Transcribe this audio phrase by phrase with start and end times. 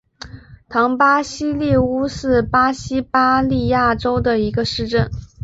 [0.67, 5.11] 唐巴西利乌是巴西巴伊亚州的一个市镇。